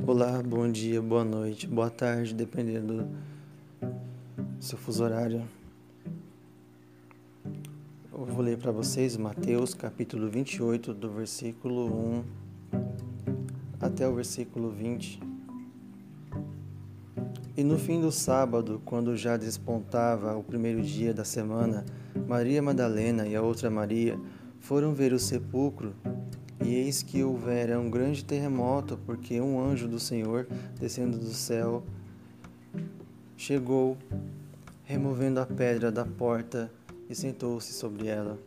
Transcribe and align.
Olá, 0.00 0.42
bom 0.42 0.68
dia, 0.72 1.02
boa 1.02 1.22
noite, 1.22 1.66
boa 1.66 1.90
tarde, 1.90 2.34
dependendo 2.34 3.06
do 3.78 4.64
seu 4.64 4.78
fuso 4.78 5.04
horário. 5.04 5.42
Eu 8.10 8.24
vou 8.24 8.42
ler 8.42 8.56
para 8.56 8.72
vocês 8.72 9.18
Mateus 9.18 9.74
capítulo 9.74 10.30
28, 10.30 10.94
do 10.94 11.10
versículo 11.10 11.86
1 11.94 12.24
até 13.78 14.08
o 14.08 14.14
versículo 14.14 14.70
20. 14.70 15.20
E 17.54 17.62
no 17.62 17.78
fim 17.78 18.00
do 18.00 18.10
sábado, 18.10 18.80
quando 18.86 19.14
já 19.14 19.36
despontava 19.36 20.34
o 20.34 20.42
primeiro 20.42 20.80
dia 20.82 21.12
da 21.12 21.24
semana, 21.24 21.84
Maria 22.26 22.62
Madalena 22.62 23.28
e 23.28 23.36
a 23.36 23.42
outra 23.42 23.70
Maria 23.70 24.18
foram 24.58 24.94
ver 24.94 25.12
o 25.12 25.18
sepulcro 25.18 25.94
e 26.64 26.74
eis 26.74 27.02
que 27.02 27.22
houvera 27.22 27.78
um 27.78 27.90
grande 27.90 28.24
terremoto, 28.24 28.98
porque 29.04 29.40
um 29.40 29.60
anjo 29.60 29.88
do 29.88 29.98
Senhor, 29.98 30.46
descendo 30.78 31.18
do 31.18 31.32
céu, 31.34 31.82
chegou, 33.36 33.96
removendo 34.84 35.40
a 35.40 35.46
pedra 35.46 35.90
da 35.90 36.04
porta 36.04 36.70
e 37.10 37.14
sentou-se 37.14 37.72
sobre 37.72 38.06
ela. 38.06 38.38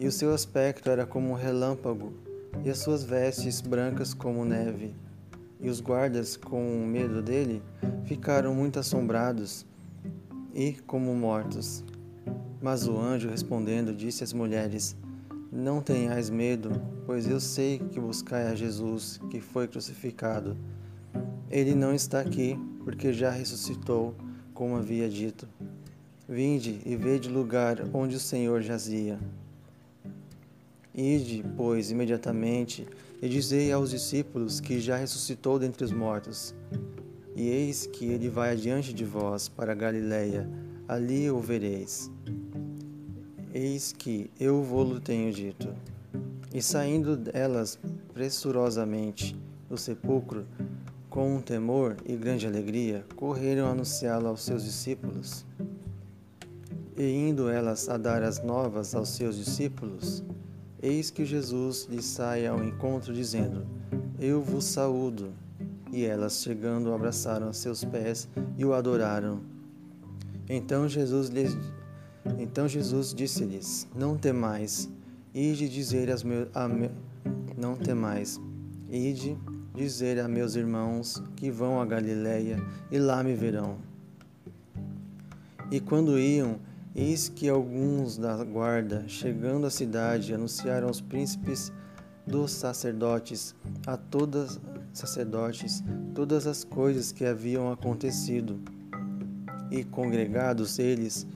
E 0.00 0.06
o 0.06 0.12
seu 0.12 0.32
aspecto 0.32 0.90
era 0.90 1.06
como 1.06 1.30
um 1.30 1.34
relâmpago, 1.34 2.12
e 2.64 2.70
as 2.70 2.78
suas 2.78 3.04
vestes 3.04 3.60
brancas 3.60 4.14
como 4.14 4.44
neve. 4.44 4.94
E 5.60 5.68
os 5.68 5.80
guardas, 5.80 6.36
com 6.36 6.86
medo 6.86 7.22
dele, 7.22 7.62
ficaram 8.04 8.54
muito 8.54 8.78
assombrados 8.78 9.64
e 10.54 10.72
como 10.86 11.14
mortos. 11.14 11.84
Mas 12.60 12.86
o 12.86 12.98
anjo, 12.98 13.28
respondendo, 13.28 13.94
disse 13.94 14.24
às 14.24 14.32
mulheres: 14.32 14.96
não 15.56 15.80
tenhais 15.80 16.28
medo, 16.28 16.70
pois 17.06 17.26
eu 17.26 17.40
sei 17.40 17.78
que 17.78 17.98
buscai 17.98 18.48
a 18.48 18.54
Jesus, 18.54 19.18
que 19.30 19.40
foi 19.40 19.66
crucificado. 19.66 20.56
Ele 21.50 21.74
não 21.74 21.94
está 21.94 22.20
aqui, 22.20 22.58
porque 22.84 23.12
já 23.12 23.30
ressuscitou, 23.30 24.14
como 24.52 24.76
havia 24.76 25.08
dito. 25.08 25.48
Vinde 26.28 26.80
e 26.84 26.94
vede 26.94 27.28
o 27.28 27.32
lugar 27.32 27.78
onde 27.94 28.16
o 28.16 28.20
Senhor 28.20 28.60
jazia. 28.60 29.18
Ide, 30.94 31.44
pois, 31.56 31.90
imediatamente 31.90 32.86
e 33.22 33.28
dizei 33.28 33.72
aos 33.72 33.90
discípulos 33.90 34.60
que 34.60 34.78
já 34.78 34.96
ressuscitou 34.96 35.58
dentre 35.58 35.84
os 35.84 35.92
mortos. 35.92 36.54
E 37.34 37.48
eis 37.48 37.86
que 37.86 38.06
ele 38.06 38.28
vai 38.28 38.50
adiante 38.52 38.92
de 38.92 39.04
vós 39.04 39.48
para 39.48 39.74
Galiléia, 39.74 40.48
ali 40.88 41.30
o 41.30 41.40
vereis. 41.40 42.10
Eis 43.58 43.90
que 43.90 44.30
eu 44.38 44.62
vou-lo 44.62 45.00
tenho 45.00 45.32
dito. 45.32 45.72
E 46.52 46.60
saindo 46.60 47.18
elas 47.32 47.78
pressurosamente 48.12 49.34
do 49.66 49.78
sepulcro, 49.78 50.44
com 51.08 51.36
um 51.36 51.40
temor 51.40 51.96
e 52.04 52.14
grande 52.16 52.46
alegria, 52.46 53.02
correram 53.16 53.66
anunciá-lo 53.66 54.28
aos 54.28 54.42
seus 54.42 54.62
discípulos. 54.62 55.46
E 56.98 57.02
indo 57.02 57.48
elas 57.48 57.88
a 57.88 57.96
dar 57.96 58.22
as 58.22 58.44
novas 58.44 58.94
aos 58.94 59.08
seus 59.08 59.38
discípulos, 59.38 60.22
eis 60.82 61.10
que 61.10 61.24
Jesus 61.24 61.88
lhes 61.90 62.04
sai 62.04 62.46
ao 62.46 62.62
encontro, 62.62 63.14
dizendo: 63.14 63.66
Eu 64.20 64.42
vos 64.42 64.66
saúdo. 64.66 65.32
E 65.90 66.04
elas, 66.04 66.42
chegando, 66.42 66.92
abraçaram 66.92 67.50
seus 67.54 67.82
pés 67.82 68.28
e 68.58 68.66
o 68.66 68.74
adoraram. 68.74 69.40
Então 70.46 70.86
Jesus 70.86 71.30
lhes 71.30 71.56
então 72.38 72.68
Jesus 72.68 73.14
disse-lhes: 73.14 73.86
Não 73.94 74.16
temais, 74.16 74.88
ide 75.34 75.68
dizer 75.68 76.10
aos 76.10 76.22
meus, 76.22 76.48
a 76.54 76.68
me, 76.68 76.90
não 77.56 77.76
temais, 77.76 78.40
ide 78.90 79.36
dizer 79.74 80.20
a 80.20 80.28
meus 80.28 80.56
irmãos 80.56 81.22
que 81.36 81.50
vão 81.50 81.80
a 81.80 81.84
Galiléia 81.84 82.58
e 82.90 82.98
lá 82.98 83.22
me 83.22 83.34
verão. 83.34 83.78
E 85.70 85.80
quando 85.80 86.18
iam, 86.18 86.58
eis 86.94 87.28
que 87.28 87.48
alguns 87.48 88.16
da 88.16 88.42
guarda, 88.44 89.04
chegando 89.06 89.66
à 89.66 89.70
cidade, 89.70 90.32
anunciaram 90.32 90.88
aos 90.88 91.00
príncipes 91.00 91.72
dos 92.26 92.52
sacerdotes 92.52 93.54
a 93.86 93.96
todas 93.96 94.60
sacerdotes 94.92 95.84
todas 96.14 96.46
as 96.46 96.64
coisas 96.64 97.12
que 97.12 97.24
haviam 97.24 97.70
acontecido. 97.70 98.58
E 99.70 99.84
congregados 99.84 100.78
eles, 100.78 101.26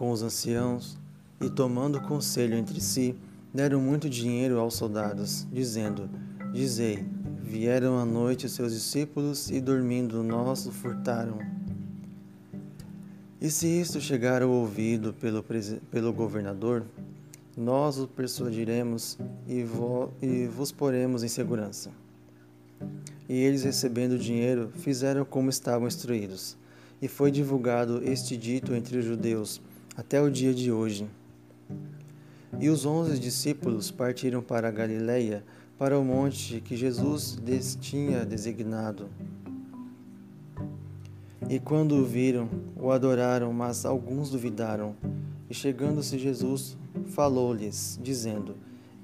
com 0.00 0.10
os 0.10 0.22
anciãos 0.22 0.96
e, 1.42 1.50
tomando 1.50 2.00
conselho 2.00 2.56
entre 2.56 2.80
si, 2.80 3.14
deram 3.52 3.82
muito 3.82 4.08
dinheiro 4.08 4.58
aos 4.58 4.72
soldados, 4.72 5.46
dizendo: 5.52 6.08
Dizei, 6.54 7.04
vieram 7.42 7.98
à 7.98 8.04
noite 8.06 8.46
os 8.46 8.52
seus 8.52 8.72
discípulos 8.72 9.50
e, 9.50 9.60
dormindo, 9.60 10.22
nós 10.22 10.64
o 10.64 10.72
furtaram. 10.72 11.38
E 13.38 13.50
se 13.50 13.66
isto 13.66 14.00
chegar 14.00 14.40
ao 14.40 14.48
ouvido 14.48 15.12
pelo, 15.12 15.44
pelo 15.90 16.14
governador, 16.14 16.82
nós 17.54 17.98
o 17.98 18.08
persuadiremos 18.08 19.18
e, 19.46 19.62
vo, 19.62 20.14
e 20.22 20.46
vos 20.46 20.72
poremos 20.72 21.22
em 21.22 21.28
segurança. 21.28 21.90
E 23.28 23.34
eles, 23.34 23.64
recebendo 23.64 24.12
o 24.12 24.18
dinheiro, 24.18 24.72
fizeram 24.76 25.26
como 25.26 25.50
estavam 25.50 25.86
instruídos. 25.86 26.56
E 27.02 27.08
foi 27.08 27.30
divulgado 27.30 28.02
este 28.02 28.34
dito 28.34 28.74
entre 28.74 28.96
os 28.96 29.04
judeus 29.04 29.60
até 29.96 30.20
o 30.20 30.30
dia 30.30 30.54
de 30.54 30.70
hoje. 30.70 31.08
E 32.58 32.68
os 32.68 32.84
onze 32.84 33.18
discípulos 33.18 33.90
partiram 33.90 34.42
para 34.42 34.68
a 34.68 34.72
Galiléia, 34.72 35.44
para 35.78 35.98
o 35.98 36.04
monte 36.04 36.60
que 36.60 36.76
Jesus 36.76 37.38
lhes 37.44 37.76
tinha 37.80 38.24
designado. 38.24 39.08
E 41.48 41.58
quando 41.58 41.96
o 41.96 42.04
viram, 42.04 42.48
o 42.76 42.90
adoraram, 42.90 43.52
mas 43.52 43.84
alguns 43.84 44.30
duvidaram. 44.30 44.94
E 45.48 45.54
chegando-se 45.54 46.18
Jesus, 46.18 46.76
falou-lhes, 47.06 47.98
dizendo: 48.02 48.56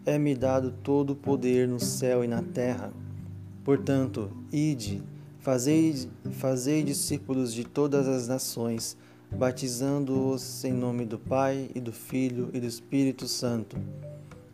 É-me 0.04 0.34
dado 0.34 0.70
todo 0.82 1.10
o 1.10 1.16
poder 1.16 1.66
no 1.66 1.80
céu 1.80 2.22
e 2.22 2.28
na 2.28 2.42
terra. 2.42 2.92
Portanto, 3.64 4.30
ide, 4.53 5.03
fazei, 5.41 6.08
fazei 6.32 6.84
discípulos 6.84 7.53
de 7.53 7.64
todas 7.64 8.06
as 8.06 8.28
nações, 8.28 8.97
batizando-os 9.31 10.64
em 10.64 10.72
nome 10.72 11.04
do 11.04 11.19
Pai 11.19 11.70
e 11.75 11.81
do 11.81 11.92
Filho 11.92 12.50
e 12.53 12.60
do 12.60 12.66
Espírito 12.66 13.26
Santo, 13.26 13.76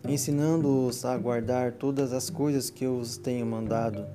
ensinando-os 0.09 1.05
a 1.05 1.17
guardar 1.17 1.73
todas 1.73 2.13
as 2.13 2.31
coisas 2.31 2.71
que 2.71 2.85
eu 2.85 2.97
os 2.97 3.17
tenho 3.17 3.47
mandado, 3.47 4.07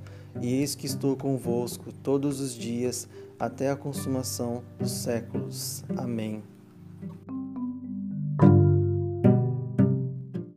e 0.41 0.55
eis 0.55 0.75
que 0.75 0.85
estou 0.85 1.15
convosco 1.15 1.91
todos 2.03 2.39
os 2.39 2.53
dias 2.53 3.07
até 3.39 3.69
a 3.69 3.75
consumação 3.75 4.63
dos 4.79 4.91
séculos. 4.91 5.83
Amém. 5.95 6.43